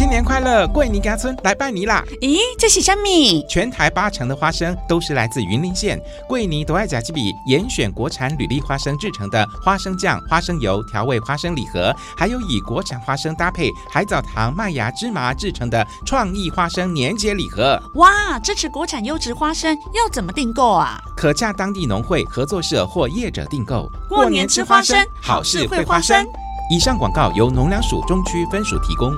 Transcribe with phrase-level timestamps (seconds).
[0.00, 0.66] 新年快乐！
[0.68, 2.02] 桂林家村来拜年啦！
[2.22, 3.46] 咦，这是什么？
[3.46, 17.78] 全台八成的花生都是来自云林县桂林独爱甲基比严选国产履历花生制成的花生酱、花生油、调味花生礼盒，还有以国产花生搭配海藻糖、麦芽、芝麻制成的创意花生年节礼盒。
[17.96, 20.98] 哇，支持国产优质花生要怎么订购啊？
[21.14, 23.86] 可洽当地农会合作社或业者订购。
[24.08, 26.26] 过年吃花生，好事会花生。
[26.70, 29.12] 以上广告由农粮署中区分署提供。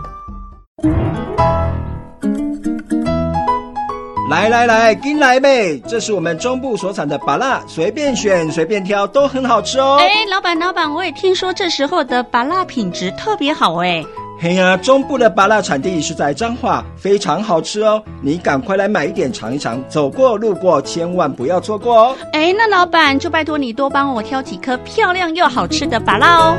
[4.31, 5.79] 来来来，跟来呗！
[5.87, 9.99] 这是我们中部所产的芭辣，随便选随便挑，都很好吃哦。
[10.01, 14.03] 哎，老板老板，我也听说这时候的芭辣品质特别好哎。
[14.41, 18.03] 嘿呀，中部的芭辣产地是在彰化，非常好吃哦。
[18.23, 22.17] 你赶快来买一点尝一尝，走过路过千万不要错过哦。
[22.33, 26.57] 哎，那老板就拜托你多帮我挑几颗漂亮又好吃的芭辣哦。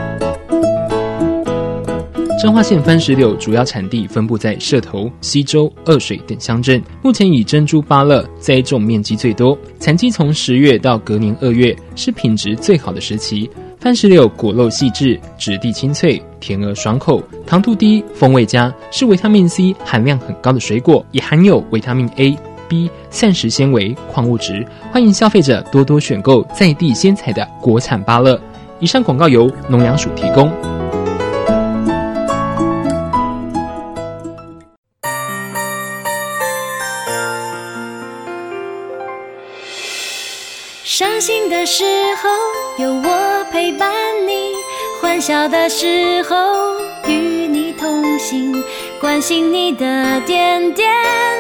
[2.44, 13.50] 彰化县番石榴主要产地分布在社头、溪州、二水等乡镇，目前以珍珠芭乐栽种面积最多，产期从十月到隔年二月是品质最好的时期。
[13.80, 24.68] 番石榴果肉细致，质地清脆，甜而爽口，糖度低，风味佳，是维他命 C 含量很高的水果，也含有维他命 A、B、膳食纤维、矿物质。
[24.92, 28.38] 欢迎消费者多多选购在地鲜采的国产芭乐。
[28.82, 30.52] 以上广告由农粮署提供。
[41.24, 41.86] 心的时
[42.22, 42.30] 候
[42.84, 43.94] 有我陪伴
[44.28, 44.52] 你，
[45.00, 46.36] 欢笑的时候
[47.08, 47.14] 与
[47.48, 48.62] 你同行，
[49.00, 50.94] 关心你的点点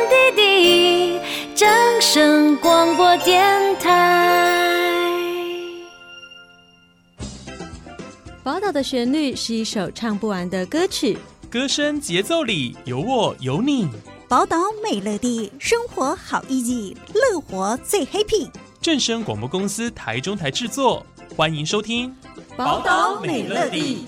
[0.09, 1.19] 滴滴。
[1.53, 5.05] 正声广播电台。
[8.41, 11.17] 宝岛的旋律是一首唱不完的歌曲，
[11.51, 13.89] 歌声节奏里有我有你。
[14.29, 18.47] 宝岛美乐地，生活好 easy，乐活最 happy。
[18.83, 21.05] 正声广播公司台中台制作，
[21.37, 22.09] 欢迎收听
[22.57, 24.05] 《宝岛美乐蒂》。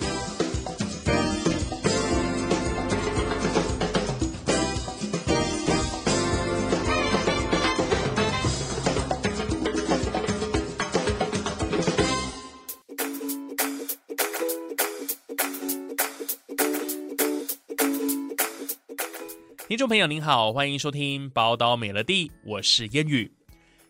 [19.66, 23.35] 听众朋友您好，欢迎收听《宝岛美乐地》，我是烟雨。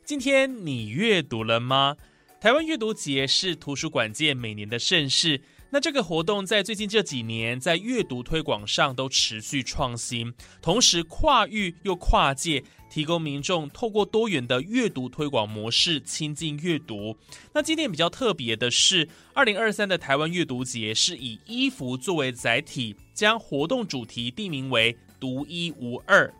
[0.06, 1.96] 今天你阅读了吗？
[2.40, 5.40] 台湾阅读节是图书馆界每年的盛事。
[5.70, 17.16] 那这个活动在最近这几年，在阅读推广上都持续创新，同时跨域又跨界，提供民众透过多元的阅读推广模式亲近阅读。
[17.52, 26.32] 那今天比较特别的是，二零二三的台湾阅读节是以衣服作为载体，将活动主题定名为“独一无二”。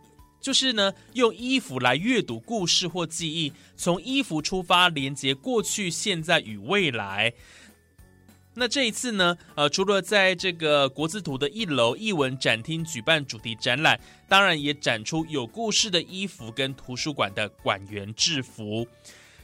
[0.46, 7.32] 就是呢，用衣服来阅读故事或记忆，从衣服出发，连接过去、现在与未来。
[8.54, 13.98] 那这一次呢，呃，除了在这个国字图的一楼艺文展厅举办主题展览，
[14.28, 18.86] 当然也展出有故事的衣服跟图书馆的馆员制服。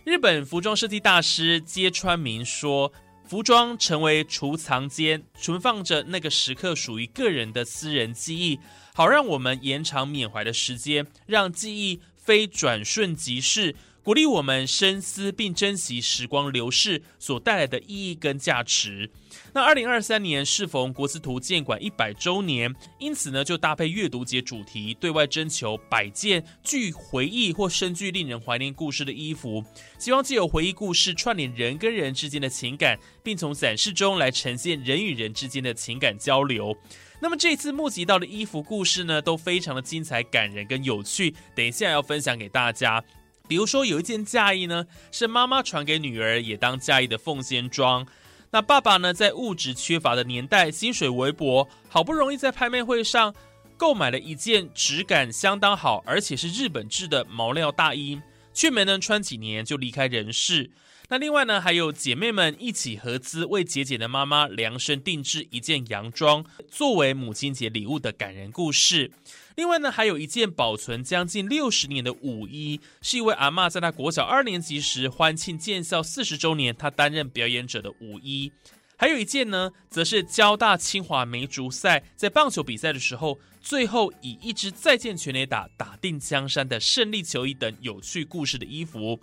[0.05, 2.93] 日本服装设计大师街川明说，
[3.27, 8.61] 服装成为储藏间，存放着那个时刻属于个人的私人记忆。
[8.95, 19.11] 好，让我们延长缅怀的时间，让记忆非转瞬即逝，鼓励我们深思并珍惜时光流逝所带来的意义跟价值。
[19.55, 29.65] 那二零二三年适逢国字图建馆一百周年，因此呢，就搭配阅读节主题，对外征求百件具回忆或深具令人怀念故事的衣服，
[29.99, 36.77] 希望借由回忆故事串联人跟人之间的情感，并从展示中来呈现人与人之间的情感交流。
[37.23, 41.33] 那么这次募集到的衣服故事呢，都非常的精彩、感人跟有趣。
[41.55, 43.01] 等一下要分享给大家。
[43.47, 48.05] 比如说有一件嫁衣呢，是妈妈传给女儿，也当嫁衣的凤仙装。
[48.51, 53.33] 那爸爸呢，在物质缺乏的年代，薪水微薄，好不容易在拍卖会上
[53.77, 58.21] 购买了一件质感相当好，而且是日本制的毛料大衣，
[58.53, 60.73] 却没能穿几年就离开人世。
[61.13, 69.13] 那另外呢，还有姐妹们一起合资为姐姐的妈妈量身定制一件洋装，作为母亲节礼物的感人故事。
[69.57, 78.51] 另外呢，还有一件保存将近六十年的舞衣，是一位阿嬷在她国小二年级时欢庆建校四十周年，她担任表演者的舞衣。
[78.97, 89.21] 还有一件呢，则是交大清华梅竹赛在棒球比赛的时候，最后以一支再见全垒打打定江山的胜利球衣等有趣故事的衣服。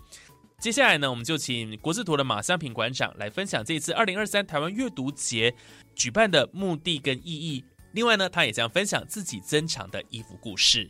[0.60, 5.54] 接下来呢，我们就请国字图的马相平馆长来分享这一次二零二三台湾阅读节
[5.96, 7.64] 举办的目的跟意义，
[7.94, 10.90] 另外呢，他也将分享自己珍藏的衣服故事。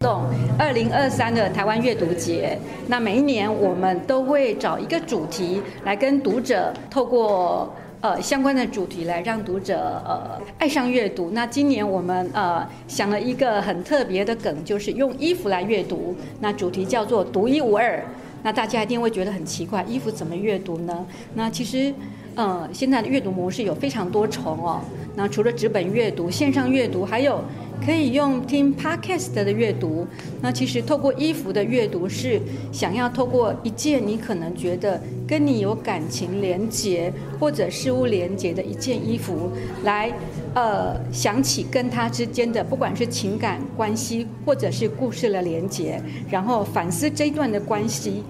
[0.00, 0.24] 动
[0.58, 2.58] 二零二三的台湾阅读节，
[2.88, 11.30] 那每一年我们都会找一个主题来跟读者透过呃相关的主题来让读者呃爱上阅读。
[11.30, 16.16] 那今年我们呃想了一个很特别的梗，就是用衣服来阅读。
[16.40, 18.04] 那主题叫做独一无二。
[18.42, 21.06] 那大家一定会觉得很奇怪，衣服怎么阅读呢？
[21.34, 21.94] 那其实
[22.34, 24.80] 呃现在的阅读模式有非常多重哦。
[25.14, 27.42] 那除了纸本阅读、线上阅读，还有。
[27.84, 30.06] 可以用听 podcast 的阅读，
[30.42, 32.40] 那其实透过衣服的阅读是
[32.72, 39.50] 想要透过一件你可能觉得跟你有感情连结或者事物连结的一件衣服，
[39.84, 40.12] 来
[40.54, 46.00] 呃想起跟他之间的不管是情感关系或者是故事的连结，
[46.30, 48.22] 然后反思这一段的关系。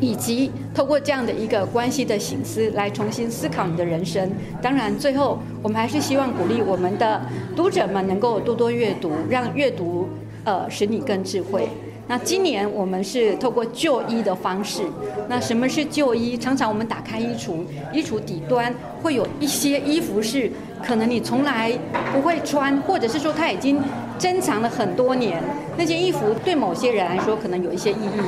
[0.00, 4.30] 以及透过这样的一个关系的省思，来重新思考你的人生。
[4.62, 7.20] 当然，最后我们还是希望鼓励我们的
[7.54, 10.08] 读者们能够多多阅读，让阅读
[10.44, 11.68] 呃使你更智慧。
[12.08, 14.82] 那今年我们是透过旧衣的方式。
[15.28, 16.36] 那什么是旧衣？
[16.36, 17.58] 常常我们打开衣橱，
[17.92, 20.50] 衣橱底端会有一些衣服是
[20.82, 21.70] 可能你从来
[22.12, 23.80] 不会穿，或者是说它已经。
[24.20, 25.42] 珍藏了很多年，
[25.80, 28.20] 那件衣服对某些人来说可能有一些意义。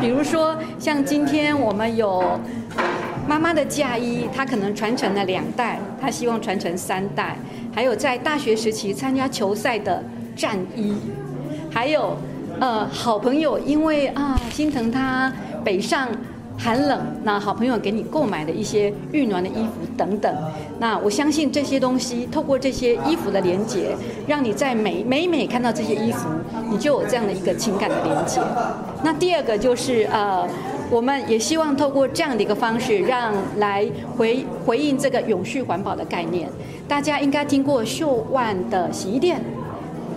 [0.00, 2.38] 比如说，像今天我们有
[3.26, 7.36] 妈妈的嫁衣，她可能传承了两代，她希望传承三代。
[7.74, 10.00] 还有在大学时期参加球赛的
[10.36, 10.94] 战衣，
[11.68, 12.16] 还有
[12.60, 15.32] 呃好朋友因为啊心疼她
[15.64, 16.06] 北上。
[16.62, 20.30] 寒冷，那好朋友给你购买的一些御暖的衣服等等，
[20.78, 23.96] 那我相信这些东西透过这些衣服的连接，
[24.26, 26.28] 让你在每每每看到这些衣服，
[26.70, 28.42] 你就有这样的一个情感的连接。
[29.02, 30.46] 那第二个就是呃，
[30.90, 36.46] 我们也希望透过这样的一个方式，让来回回应这个永续环保的概念。
[36.86, 39.40] 大家应该听过秀万的洗衣店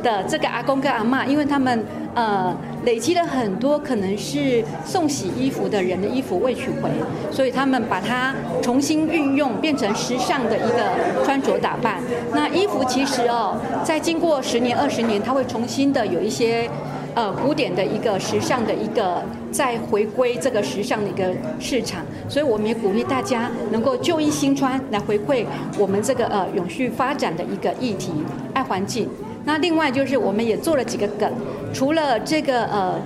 [0.04, 1.86] 的这个阿公跟阿嬷，因为他们。
[2.16, 2.56] 呃，
[2.86, 6.90] 累积了很多可能是送洗衣服的人的衣服未取回，
[7.32, 12.02] 所以他们把它重新运用，变成时尚的一个穿着打扮。
[12.34, 16.70] 那衣服其实哦，在经过十年、二十年，它会重新的有一些
[17.16, 22.02] 呃古典的一个时尚的一个再回归这个时尚的一个市场。
[22.28, 25.46] 所以我们也鼓励大家能够旧衣新穿，来回馈
[25.78, 28.12] 我们这个呃永续发展的一个议题，
[28.54, 29.08] 爱环境。
[29.46, 31.32] 那另外就是，我们也做了几个梗，
[31.74, 33.00] 除了这个呃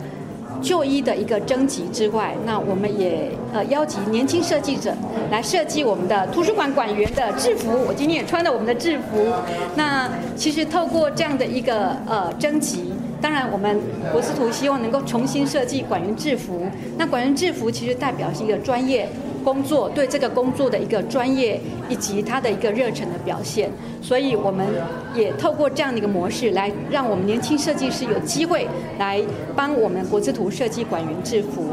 [0.61, 4.93] 旧衣的一个征集之外，那我们也呃邀请年轻设计者
[5.31, 7.71] 来设计我们的图书馆馆员的制服。
[7.87, 9.27] 我今天也穿了我们的制服。
[9.75, 12.86] 那其实透过这样的一个呃征集，
[13.21, 13.79] 当然我们
[14.11, 16.65] 国资图希望能够重新设计馆员制服。
[16.97, 19.07] 那馆员制服其实代表是一个专业。
[19.43, 23.71] 工作对这个工作的一个专业以及他的一个热忱的表现，
[24.01, 24.67] 所以我们
[25.15, 28.67] 也透过这样的一个模式来让我们年轻设计师有机会
[28.99, 29.21] 来
[29.55, 31.63] 帮我们国资图设计馆员制服。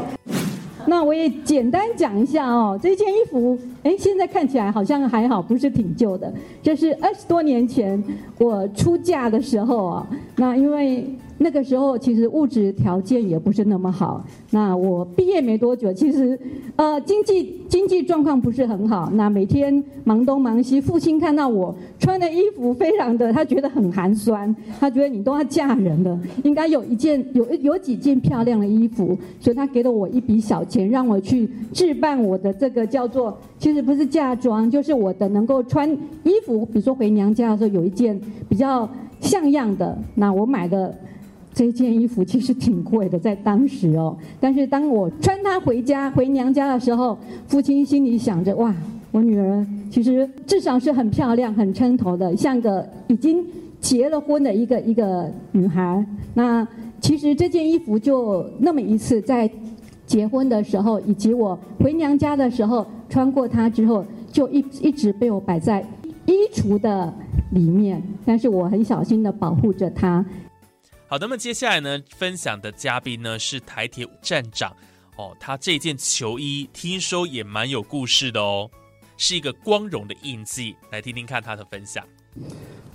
[0.85, 6.31] 那我也简单讲一下哦，这件衣服，哎，现在看起来好像还好，不是挺旧的。
[6.63, 8.01] 这是二十多年前
[8.37, 10.07] 我出嫁的时候啊，
[10.37, 11.05] 那因为。
[11.37, 14.25] 那个时候其实物质条件也不是那么好。
[14.51, 16.39] 那我毕业没多久，其实
[16.77, 19.09] 呃经济经济状况不是很好。
[19.13, 24.55] 那每天忙东忙西，父亲看到我穿的衣服非常的，他觉得很寒酸。
[24.79, 35.91] 他觉得你都要嫁人了，应该有一件有 有几件漂亮的衣服，所以他给了我一笔小钱，让我去置办我的这个叫做其实不是嫁妆，就是我的能够穿
[36.23, 36.65] 衣服。
[36.65, 38.89] 比如说回娘家的时候有一件比较
[39.19, 40.95] 像样的，那我买的。
[41.55, 44.15] 这件衣服其实挺贵的，在当时哦。
[44.41, 48.75] 但是当我穿它回家、回娘家的时候，父亲心里想着：哇，
[49.11, 53.41] 我女儿其实至少是很漂亮、很称头的，像个已经
[53.79, 56.05] 结了婚的一个一个女孩。
[56.33, 56.67] 那
[56.99, 59.49] 其实这件衣服就那么一次，在
[60.05, 65.81] 结婚的时候，以及我回娘家的时候穿过它之后，就一一直被我摆在
[66.25, 67.13] 衣橱的
[67.51, 68.03] 里面。
[68.25, 70.25] 但是我很小心的保护着它。
[71.07, 74.75] 好的，那么接下来呢，分享的嘉宾呢是台铁站长
[75.17, 78.67] 哦，他这件球衣听说也蛮有故事的哦，
[79.15, 82.03] 是一个光荣的印记，来听听看他的分享。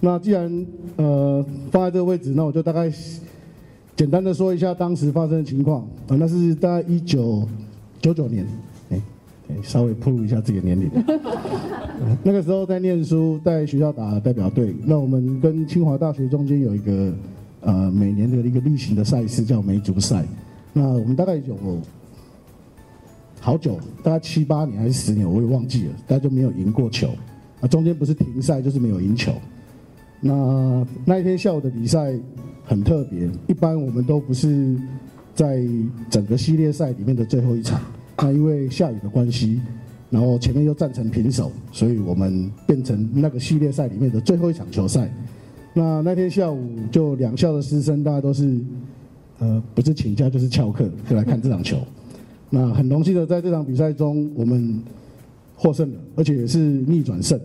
[0.00, 2.92] 那既然呃放在这个位置，那我就大概
[3.94, 7.48] 简单的说一下当时发生的情况啊，那是大概一九
[8.02, 8.44] 九九年，
[8.90, 9.00] 哎，
[9.62, 10.90] 稍微暴露一下自己的年龄。
[12.24, 17.14] 那个时候在念书，在学校打代表队，那我们跟清华大学中间有一个。
[17.60, 20.24] 呃，每年的一个例行的赛事叫梅竹赛，
[20.72, 21.56] 那我们大概有
[23.40, 27.08] 好久，大概七八年还是十年，我也忘记了，大家就没有赢过球。
[27.60, 29.32] 啊，中间不是停赛就是没有赢球。
[30.20, 32.12] 那那一天下午的比赛
[32.64, 34.78] 很特别，一般我们都不是
[35.34, 35.66] 在
[36.08, 37.80] 整个系列赛里面的最后一场。
[38.18, 39.60] 那因为下雨的关系，
[40.10, 45.10] 然后前面又战成平手，所以我们变成那个系列赛里面的最后一场球赛。
[45.72, 48.58] 那那天下午就两校的师生，大家都是
[49.38, 51.78] 呃不是请假就是翘课就来看这场球。
[52.50, 54.82] 那很荣幸的在这场比赛中，我们
[55.54, 57.40] 获胜了，而且也是逆转胜。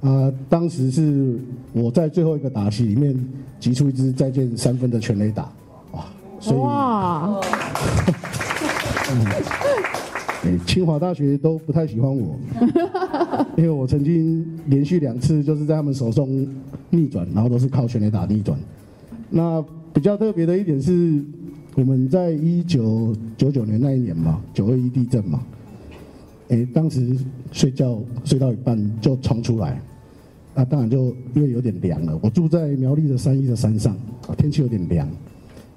[0.00, 1.38] 啊，当时是
[1.72, 3.14] 我在最后一个打席里面
[3.60, 5.48] 击出一支再见三分的全垒打，
[5.92, 6.04] 哇！
[6.40, 7.40] 所以哇，
[10.42, 12.34] 嗯，清华大学都不太喜欢我，
[13.60, 16.48] 因为我曾经连续两次就是在他们手中
[16.88, 18.58] 逆转，然后都是靠全垒打逆转。
[19.28, 19.62] 那
[19.92, 21.22] 比较特别的一点是，
[21.74, 25.42] 我们在一九九九年那一年嘛，九二一地震嘛，
[26.48, 27.14] 哎，当时
[27.52, 29.78] 睡觉睡到一半就冲出来。
[30.54, 33.94] 那当然就因为有点凉了，我住在苗栗的三一的山上，
[34.38, 35.06] 天气有点凉，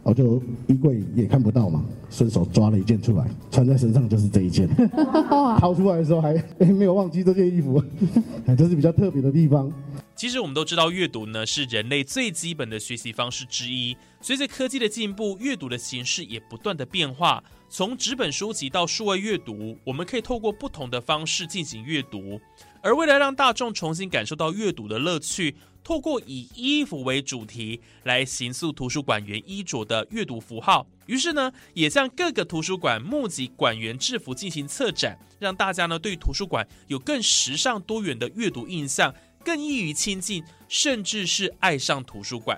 [0.04, 4.68] 我就衣柜也看不到嘛，顺手抓了一件出来，穿在身上就是这一件。
[5.60, 6.34] 掏出来的时候还
[6.74, 7.82] 没有忘记这件衣服，
[8.58, 9.72] 这是比较特别的地方。
[10.16, 13.98] 其实我们都知道，阅读呢是人类最基本的学习方式之一。
[14.22, 17.44] 随着科技的进步，阅读的形式也不断的变化。
[17.68, 22.40] 从纸本书籍到数位阅读，我们可以透过不同的方式进行阅读。
[22.84, 39.14] 而为了让大众重新感受到阅读的乐趣，透过以衣服为主题来形塑图书馆员衣着的阅读符号，于是呢，也向各个图书馆募集馆员制服进行策展，让大家呢对图书馆有更时尚多元的阅读印象。
[39.46, 42.58] 更易于亲近，甚至是爱上图书馆。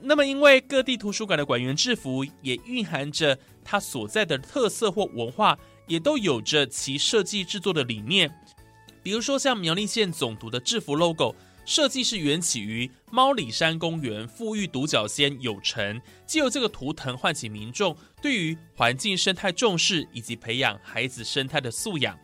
[0.00, 5.58] 那么，因为各地图书馆的馆员制服也蕴含着它所在的特色或文化，
[5.88, 8.32] 也都有着其设计制作的理念。
[9.02, 22.18] 比如说，像苗栗县总图的制服 logo 设计是缘起于猫里山公园富裕独角仙有成，借由这个图腾唤起民众对于环境生态重视，以及培养孩子生态的素养。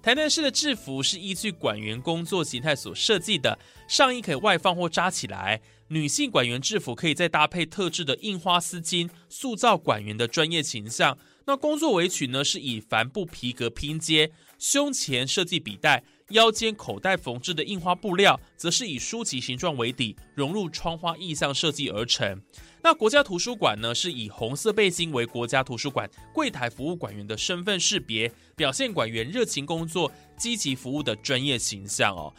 [0.00, 3.58] 台南市的制服是依据馆员工作形态所设计的，
[3.88, 5.60] 上衣可以外放或扎起来。
[5.88, 11.18] 女性馆员制服可以再搭配特制的印花丝巾，塑造馆员的专业形象。
[11.46, 22.40] 那工作围裙呢，是以帆布皮革拼接，胸前设计笔袋，腰间口袋缝制的印花布料，则是以书籍形状为底，融入窗花意象设计而成。
[22.82, 32.32] 那国家图书馆呢，是以红色背心为国家图书馆柜台服务馆员的身份识别，表现馆员热情工作、积极服务的专业形象哦。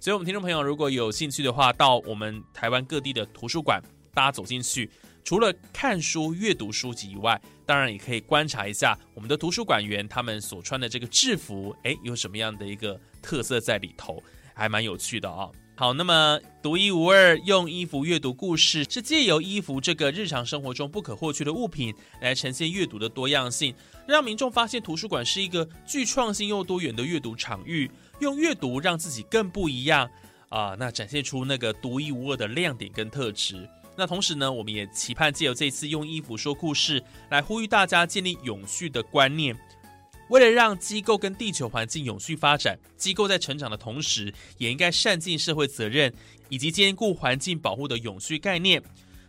[0.00, 3.82] 所以，我们听众朋友如果有兴趣的话，到我们台湾各地的图书馆，
[4.12, 4.90] 大家走进去，
[5.22, 14.22] 除了看书、阅读书籍以外，当然也可以观察一下我们的图书馆员他们所穿的这个制服，诶，有什么样的一个特色在里头，
[14.54, 23.74] 还蛮有趣的啊、好，那么独一无二用衣服阅读故事，是借由衣服这个日常生活中不可或缺的物品，来呈现阅读的多样性，
[24.06, 27.90] 让民众发现图书馆是一个具创新又多元的阅读场域，
[28.20, 30.08] 用阅读让自己更不一样
[30.48, 30.76] 啊！
[30.78, 33.68] 那展现出那个独一无二的亮点跟特质。
[33.96, 39.56] 那同时呢，我们也期盼借由这次用衣服说故事，来呼吁大家建立永续的观念。
[40.30, 46.12] 为了让机构跟地球环境永续发展，机构在成长的同时，也应该善尽社会责任，
[46.48, 48.82] 以及兼顾环境保护的永续概念。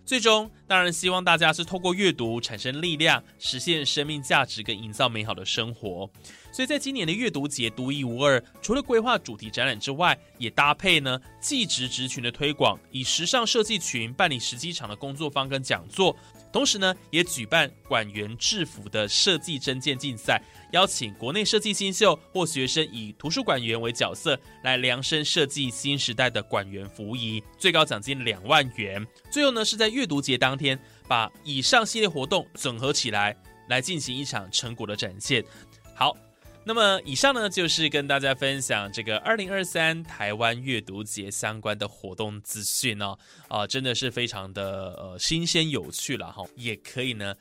[0.06, 6.08] 最终，当然希望大家是透过阅读产生力量，实现生命价值跟营造美好的生活。
[6.52, 16.16] 所以在今年的阅读节独一无二，除了规划主题展览之外，也搭配呢技职职群的推广，以时尚设计群办理十几场的工作坊跟讲座，
[16.56, 29.06] 同时呢也举办馆员制服的设计征件竞赛，邀请国内设计新秀或学生以图书馆员为角色来量身设计新时代的馆员服仪，最高奖金两万元。
[29.30, 33.36] 最后呢是在阅读节当天，把以上系列活动整合起来，
[33.68, 35.44] 来进行一场成果的展现。
[35.94, 36.16] 好。
[36.68, 43.16] 那么以上呢，就是跟大家分享这个二零二三台湾阅读节相关的活动资讯哦，
[43.48, 47.36] 啊、真的是非常的呃新鲜有趣了哈，也可以呢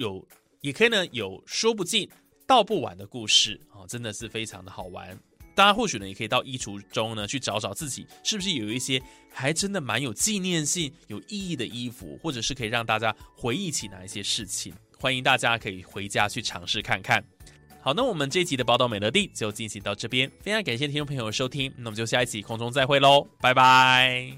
[0.00, 0.26] 有，
[0.62, 2.08] 也可以呢有说不尽
[2.46, 5.20] 道不完的故事啊、哦，真的是非常的好玩。
[5.54, 8.98] 大家或许呢也可以到衣橱中呢去找找自己是不是有一些
[9.30, 14.72] 还真的蛮有纪念性、有意义的衣服，或者是可以让大家回忆起哪一些事情。
[14.98, 17.22] 欢迎大家可以回家去尝试看看。
[17.84, 24.36] 好，那我们这一集的宝岛美乐蒂就进行到这边，非常感谢听众朋友的收听，那我们就下一期空中再会喽，拜拜。